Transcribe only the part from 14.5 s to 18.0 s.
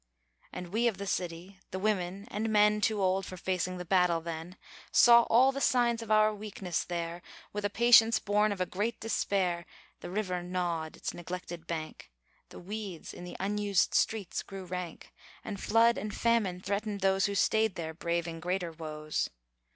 rank, And flood and famine threatened those Who stayed there